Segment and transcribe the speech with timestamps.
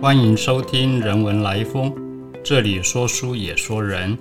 [0.00, 1.90] 欢迎收听《人文来风》，
[2.42, 4.18] 这里说书也说人。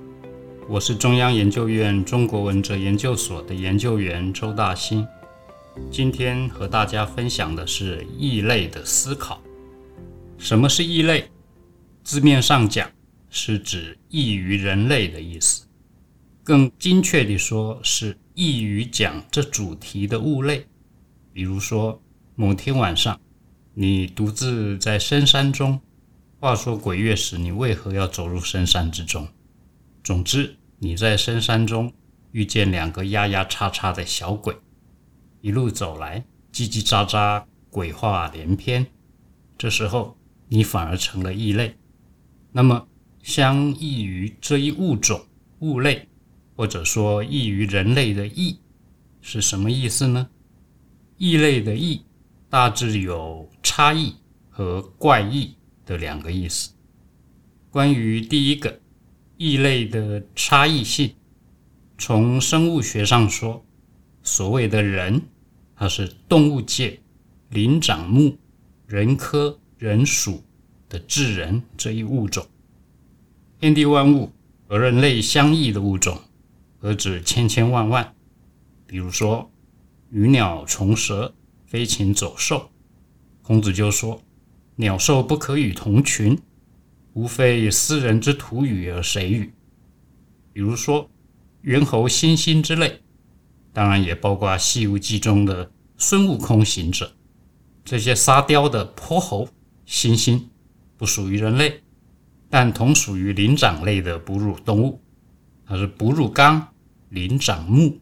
[0.68, 5.08] 我是中央研究院中国文哲研究所的研究员周大新。
[5.90, 9.42] 今天和大家分享的是异类的思考。
[10.38, 11.24] 什么是异类？
[12.04, 12.92] 字面上讲，
[13.30, 15.66] 是指异于人类的意思。
[16.44, 20.66] 更精确地说，是异于讲这主题的物类。
[21.32, 22.02] 比如说，
[22.36, 23.18] 某天晚上，
[23.82, 25.80] 你独自在深山中。
[26.38, 29.26] 话说鬼月时，你为何要走入深山之中？
[30.04, 31.94] 总之，你在深山中
[32.34, 34.54] 遇见两个压压叉叉的小鬼，
[35.40, 38.86] 一路走来，叽叽喳喳，鬼话连篇。
[39.58, 40.18] 这时候，
[40.50, 41.78] 你反而成了异类。
[42.52, 42.86] 那么，
[43.24, 45.26] 相异于这一物种、
[45.60, 46.06] 物类。
[46.54, 48.60] 或者说异于人类的异
[49.22, 50.28] 是什么意思呢？
[51.16, 52.04] 异类的异
[52.50, 54.16] 大致有差异
[54.50, 55.54] 和怪异
[55.86, 56.72] 的两个意思。
[57.70, 58.82] 关于第一个
[59.38, 61.14] 异类的差异性，
[61.96, 63.64] 从生物学上说，
[64.24, 65.22] 所谓的人，
[65.76, 67.00] 它是动物界
[67.52, 68.36] 灵长目
[68.88, 70.44] 人科人属
[70.90, 72.44] 的智人这一物种。
[73.60, 74.32] 天地万物
[74.68, 76.20] 和人类相异的物种。
[76.80, 78.16] 何止千千万万？
[78.88, 79.52] 比如说，
[80.10, 81.36] 鱼鸟虫蛇、
[81.68, 82.72] 飞禽走兽，
[83.50, 84.22] 孔子就说
[84.78, 86.40] ：“鸟兽不可与同群，
[87.14, 89.52] 无非斯人之徒与而谁与？”
[90.54, 91.10] 比如说，
[91.62, 93.02] 猿猴、猩猩之类，
[93.74, 97.12] 当然也包括《西游记》中的孙悟空行者。
[97.84, 99.50] 这些沙雕的泼猴、
[99.88, 100.40] 猩猩，
[100.96, 101.82] 不属于人类，
[102.52, 105.02] 但同属于灵长类的哺乳动物。
[105.66, 106.68] 它是哺乳纲
[107.10, 108.00] 灵长目。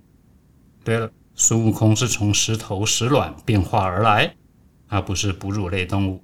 [0.84, 4.36] 对了，孙悟空是从石头石卵变化而来，
[4.88, 6.24] 他不是哺乳类动物。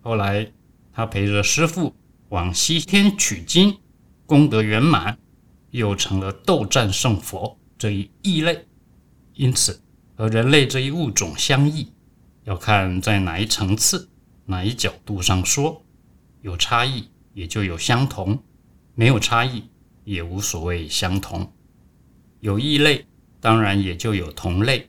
[0.00, 0.50] 后来
[0.92, 1.94] 他陪着师傅
[2.30, 3.78] 往西天取经，
[4.26, 5.18] 功德圆满，
[5.70, 8.66] 又成了斗战胜佛这一异类。
[9.34, 9.80] 因此，
[10.16, 11.92] 和人类这一物种相异，
[12.44, 14.08] 要看在哪一层次、
[14.46, 15.84] 哪一角度上说。
[16.40, 18.42] 有差异也就有相同，
[18.94, 19.64] 没有差异。
[20.04, 21.52] 也无所谓相同，
[22.40, 23.04] 有异类，
[23.40, 24.88] 当然也就有同类。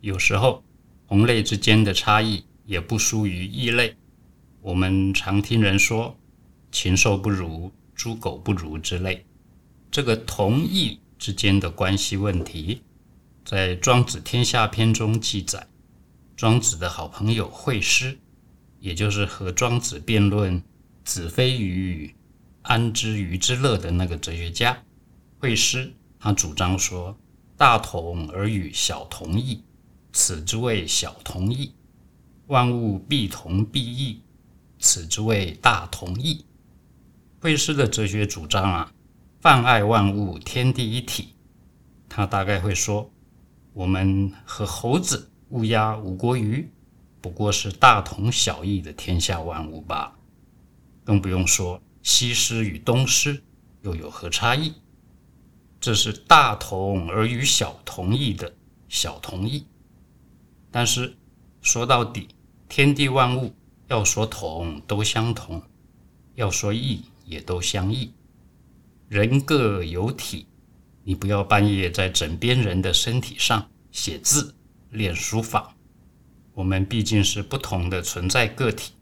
[0.00, 0.62] 有时候
[1.08, 3.94] 同类之间的差异也不输于异类。
[4.60, 6.16] 我们常听人说
[6.72, 9.24] “禽兽不如，猪狗不如”之类。
[9.90, 12.82] 这个同异之间的关系问题，
[13.44, 15.66] 在《庄子天下篇》中记载。
[16.36, 18.18] 庄子的好朋友惠施，
[18.80, 20.62] 也就是和庄子辩论
[21.04, 22.14] “子非鱼”。
[22.62, 24.82] 安知鱼之乐的那个哲学家
[25.38, 27.14] 惠施，他主张说
[27.58, 29.62] ：“大同而与小同异，
[30.14, 31.72] 此之谓小同异；
[32.46, 34.22] 万物必同必异，
[34.78, 36.46] 此之谓大同异。”
[37.42, 38.92] 惠施的哲学主张啊，
[39.40, 41.34] 泛爱万物，天地一体。
[42.08, 43.10] 他大概会说
[43.74, 46.70] ：“我们和猴子、乌鸦、五国鱼，
[47.20, 50.16] 不过是大同小异的天下万物吧？
[51.04, 53.42] 更不用说。”西施与东施
[53.80, 54.74] 又有何差异？
[55.80, 58.54] 这是大同而与小同异的
[58.88, 59.66] 小同异。
[60.74, 61.16] 但是
[61.62, 62.26] 说到底，
[62.68, 63.54] 天地万物
[63.86, 65.62] 要说同都相同，
[66.34, 68.12] 要说异也都相异。
[69.06, 70.48] 人各有体，
[71.04, 74.52] 你不要半夜在枕边人的身体上写字
[74.90, 75.76] 练书法。
[76.54, 78.94] 我们毕竟是不同的存在个体，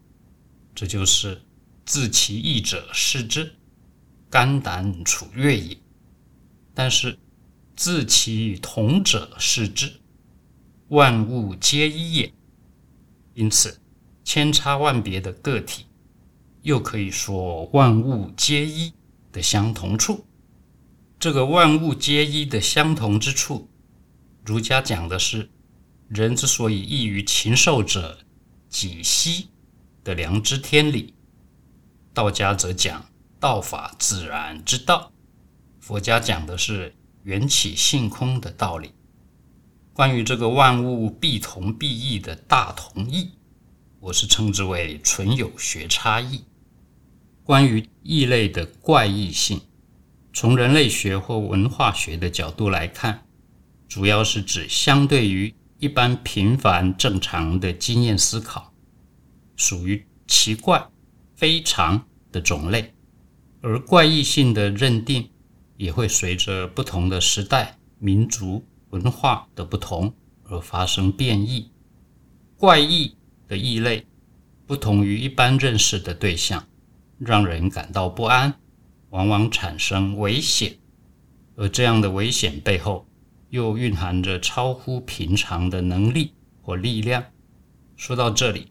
[0.74, 1.40] 这就是。
[1.84, 3.56] 自其异者视之，
[4.30, 5.76] 肝胆楚越也；
[6.72, 7.18] 但是
[7.74, 9.92] 自其同者视之，
[10.92, 12.34] 万物皆一也。
[13.32, 13.80] 因此，
[14.24, 15.86] 千差万别的个体，
[16.60, 18.92] 又可以说万物皆一
[19.32, 20.26] 的相同处。
[21.18, 23.70] 这个万物皆一的相同之处，
[24.44, 25.48] 儒家讲的是
[26.08, 28.18] 人之所以异于禽兽者，
[28.68, 29.48] 己息
[30.04, 31.14] 的良知天理。
[32.12, 33.06] 道家则讲
[33.40, 35.10] 道法自然之道，
[35.80, 38.92] 佛家讲的是缘起性空的道理。
[39.94, 43.32] 关于这个万物必同必异的大同异，
[44.00, 46.44] 我是称之为纯有学差异。
[47.44, 49.60] 关于异类的怪异性，
[50.32, 53.26] 从人类学或文化学的角度来看，
[53.86, 58.72] 主要是指相对于一般平凡正常的经验思考，
[59.56, 60.88] 属于奇怪。
[61.34, 62.94] 非常的种类，
[63.62, 65.28] 而怪异性的认定
[65.76, 70.12] 也会随着不同的时代、民族、文化的不同
[70.44, 71.70] 而发生变异。
[72.58, 73.16] 怪异
[73.48, 74.06] 的异类，
[74.66, 76.62] 不同于一般认识的对象，
[77.18, 78.54] 让人感到不安，
[79.08, 80.78] 往往产生危险。
[81.56, 83.06] 而这样的危险背后，
[83.48, 87.24] 又蕴含着超乎平常的能力或力量。
[87.96, 88.68] 说到这里，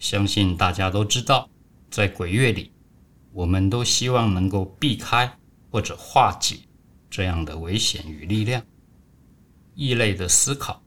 [0.00, 1.48] 相信大家都知道，
[1.90, 2.72] 在鬼月里，
[3.32, 5.38] 我们都希望能够避开
[5.70, 6.56] 或者化解
[7.08, 8.60] 这样的危险与力量。
[9.80, 10.82] 异类的思考，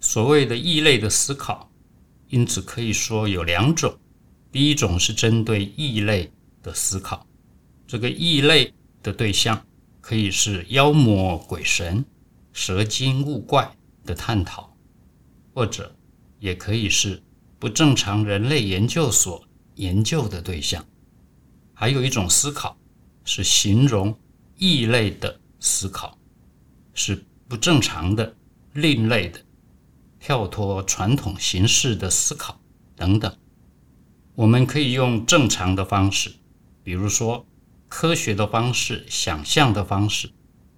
[0.00, 1.70] 所谓的异类的思考，
[2.28, 3.96] 因此可以说有两种。
[4.50, 6.28] 第一种是针对异类
[6.60, 7.24] 的思考，
[7.86, 9.64] 这个异类的对象
[10.00, 12.04] 可以是妖魔鬼神、
[12.52, 13.72] 蛇精物怪
[14.04, 14.76] 的探讨，
[15.54, 15.94] 或者
[16.40, 17.22] 也可以是
[17.60, 19.46] 不正常人类研究所
[19.76, 20.84] 研究的对象。
[21.72, 22.76] 还有一种思考
[23.22, 24.18] 是形容
[24.58, 26.18] 异类的思考，
[26.92, 28.34] 是不正常的、
[28.72, 29.38] 另类的、
[30.18, 32.58] 跳脱传统形式的思考
[32.96, 33.36] 等等。
[34.34, 36.32] 我们可以用正常的方式，
[36.82, 37.46] 比如说
[37.90, 40.32] 科学的方式、想象的方式，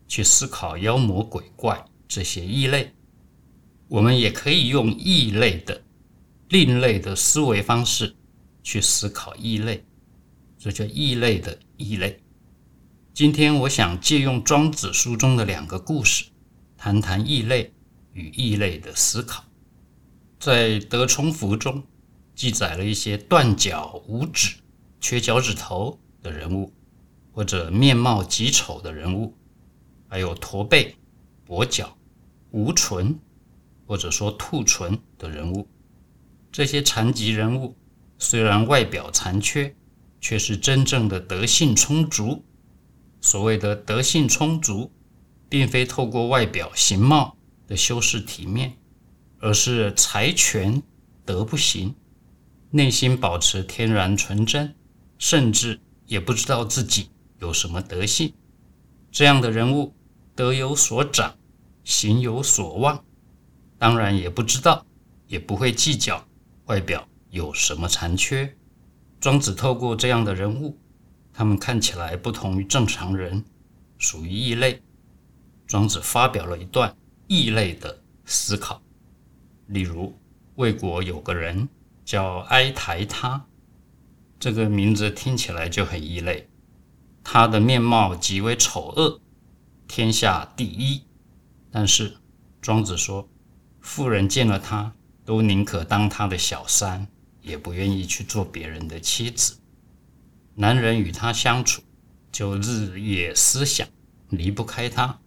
[0.09, 2.89] 去思考妖魔鬼怪这些异类；
[3.87, 5.81] 我们也可以用异类的、
[6.49, 8.17] 另类的思维方式
[8.65, 9.85] 去思考异类，
[10.59, 12.21] 这叫异类的异类。
[13.13, 16.25] 今天我想借用庄子书中的两个故事，
[16.85, 17.73] 谈谈异类
[18.13, 19.43] 与异类的思考。
[20.39, 21.83] 在德充符中。
[22.35, 24.57] 记载了一些断脚无指、
[25.01, 26.73] 缺脚趾头的人物，
[27.33, 29.33] 或者面貌极丑的人物，
[30.09, 30.97] 还有驼背、
[31.47, 31.97] 跛脚、
[32.51, 33.17] 无唇，
[33.87, 35.69] 或者说兔唇的人物。
[36.51, 37.77] 这些残疾人物
[38.19, 39.73] 虽然外表残缺，
[40.21, 42.45] 却是真正的德性充足。
[43.21, 44.91] 所谓的德性充足，
[45.49, 47.37] 并非透过外表形貌
[47.67, 48.77] 的修饰体面，
[49.39, 50.83] 而是财权
[51.25, 51.95] 德不行。
[52.71, 54.75] 内心保持天然纯真，
[55.17, 58.35] 甚至也不知道自己有什么德性，
[59.13, 59.95] 这样的人物
[60.35, 61.37] 德有所长，
[61.85, 63.05] 行有所望，
[63.79, 64.85] 当然也不知道，
[65.29, 66.27] 也不会计较
[66.65, 68.57] 外表有什么残缺。
[69.21, 70.77] 庄子透过这样的人物，
[71.33, 73.45] 他们看起来不同于正常人，
[73.99, 74.83] 属于异类。
[75.67, 76.97] 庄子发表了一段
[77.27, 78.83] 异类的思考，
[79.67, 80.19] 例如
[80.57, 81.69] 魏国有个人。
[82.05, 83.47] 叫哀台他，
[84.39, 86.51] 这个名字听起来就很异类。
[87.23, 89.23] 他的面貌极为丑恶，
[89.89, 91.03] 天下第一。
[91.71, 92.19] 但是
[92.61, 93.27] 庄子说，
[93.81, 94.93] 妇人见了他，
[95.25, 97.09] 都宁可当他的小三，
[97.41, 99.57] 也不愿意去做别人的妻子。
[100.57, 101.81] 男人与他相处，
[102.31, 103.89] 就日夜思想，
[104.29, 105.19] 离不开他，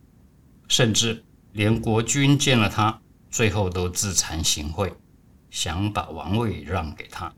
[0.68, 1.24] 甚至
[1.54, 4.94] 连国君见了他，最后都自惭形秽。
[5.50, 7.34] 想把王位让给他，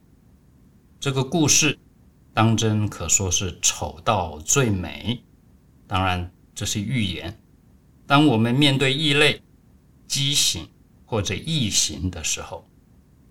[0.99, 1.79] 这个故事
[2.33, 5.23] 当真可说是丑到最美。
[5.87, 7.39] 当然，这是预言。
[8.07, 9.41] 当我们面对异类、
[10.07, 10.67] 畸形
[11.05, 12.67] 或者异形的时候，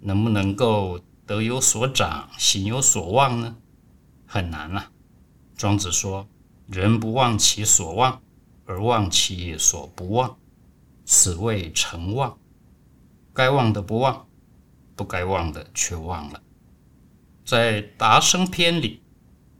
[0.00, 3.56] 能不能够德有所长、行有所望呢？
[4.26, 4.90] 很难啊。
[5.56, 6.28] 庄子说
[6.68, 8.22] ：“人不忘其所望，
[8.68, 10.36] 而忘其所不忘，
[11.04, 12.38] 此谓成忘。
[13.34, 14.24] 该忘的不忘。”
[14.98, 16.42] 不该忘的却忘了，
[17.44, 19.00] 在《达生篇》里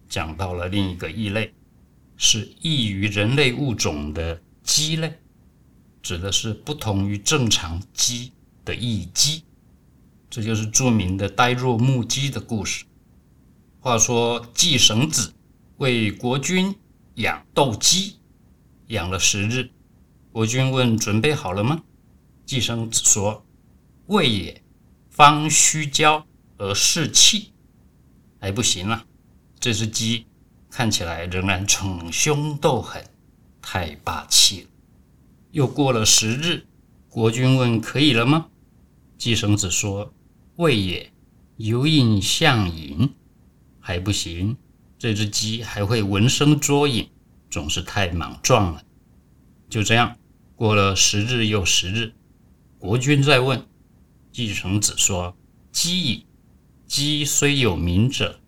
[0.08, 1.54] 讲到了另一个异类，
[2.16, 5.16] 是异于人类物种的鸡类，
[6.02, 8.32] 指的是不同于正常鸡
[8.64, 9.44] 的异鸡。
[10.28, 12.84] 这就是著名的呆若木鸡的故事。
[13.78, 15.32] 话说季绳子
[15.76, 16.74] 为国君
[17.14, 18.17] 养斗鸡，
[18.88, 19.70] 养了十日，
[20.32, 21.82] 国君问：“准备好了吗？”
[22.44, 23.46] 季生子说
[24.06, 24.62] ：“未也。”
[25.10, 26.24] 方虚焦
[26.58, 27.52] 而士气，
[28.40, 29.04] 还不行啊！
[29.58, 30.26] 这只鸡
[30.70, 33.04] 看起来仍然逞凶斗狠，
[33.60, 34.68] 太霸气了。
[35.50, 36.66] 又过了十日，
[37.08, 38.46] 国君问：“可以了吗？”
[39.18, 40.14] 季生子说
[40.54, 41.12] ：“未也，
[41.56, 43.12] 有影像影，
[43.80, 44.56] 还不行。
[44.96, 47.08] 这只鸡还会闻声捉影，
[47.50, 48.82] 总是太莽撞了。”
[49.68, 50.16] 就这样
[50.56, 52.12] 过了十日又十日，
[52.78, 53.66] 国君再问。
[54.30, 55.36] 季绳子说
[55.72, 56.26] ：“鸡矣，
[56.86, 58.38] 鸡虽有名者，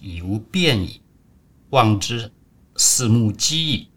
[0.00, 1.00] 已无变矣。
[1.70, 2.30] 望之，
[2.76, 3.88] 四目鸡矣，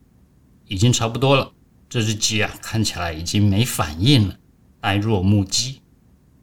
[0.66, 1.54] 已经差不多了。
[1.88, 4.38] 这只鸡啊，看起来已经没反应了，
[4.82, 5.82] 呆若木鸡。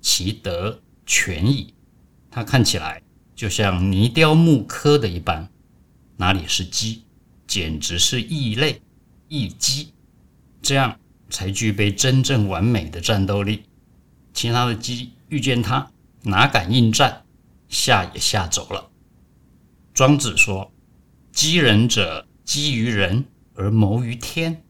[0.01, 1.75] 其德全矣，
[2.31, 3.03] 它看起来
[3.35, 5.51] 就像泥雕木刻的一般，
[6.17, 7.03] 哪里是鸡，
[7.53, 8.81] 简直是异类
[9.29, 9.93] 异鸡，
[10.63, 13.65] 这样才具备真正完美的战斗力。”
[14.33, 15.93] 其他的鸡遇见它，
[16.23, 17.27] 哪敢应战？
[17.69, 18.91] 吓也吓走了。
[19.93, 20.73] 庄子说
[21.31, 24.65] ：“积人者，积于人而谋于天。”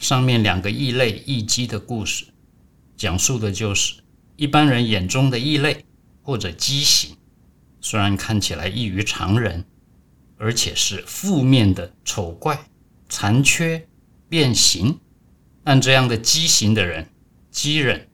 [0.00, 2.24] 上面两个异类异姬的故事，
[2.96, 4.02] 讲述的就是
[4.36, 5.84] 一般人眼中的异类
[6.22, 7.14] 或者畸形，
[7.82, 9.66] 虽然看起来异于常人，
[10.40, 12.66] 而且是负面的丑怪、
[13.10, 13.86] 残缺、
[14.26, 14.98] 变形，
[15.62, 17.10] 但这样的畸形的人，
[17.50, 18.08] 畸人，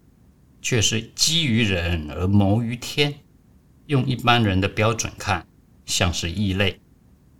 [0.61, 3.15] 却是基于人而谋于天。
[3.87, 5.47] 用一般人的标准看，
[5.85, 6.81] 像是异类，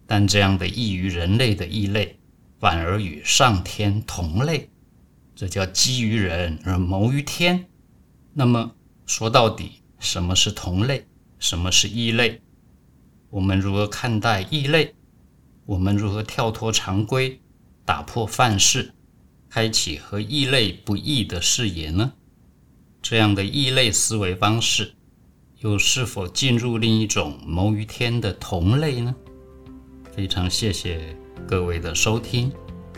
[0.07, 2.21] 但这样的异于人类的异类。
[2.61, 4.71] 反而与上天同类，
[5.35, 7.67] 这叫基于人而谋于天。
[8.33, 11.05] 那么说到底，什么是同类？
[11.41, 12.41] 什么是异类？
[13.31, 14.95] 我们如何看待异类？
[15.67, 17.41] 我们如何跳脱常规，
[17.85, 18.93] 打破范式，
[19.51, 22.13] 开启和异类不异的视野呢？
[23.03, 24.95] 这样的异类思维方式，
[25.61, 29.15] 又是否进入另一种谋于天的同类呢？
[30.13, 31.17] 非常谢谢。
[31.47, 32.51] 各位的收听，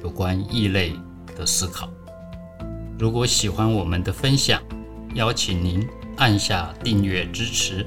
[0.02, 0.92] 有关异类
[1.36, 1.90] 的思考。
[2.98, 4.62] 如果喜欢我们的分享，
[5.14, 7.86] 邀请您按下订阅支持。